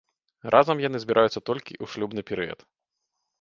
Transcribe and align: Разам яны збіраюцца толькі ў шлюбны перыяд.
Разам 0.53 0.77
яны 0.87 1.01
збіраюцца 1.03 1.43
толькі 1.51 1.75
ў 1.75 1.85
шлюбны 1.93 2.21
перыяд. 2.33 2.59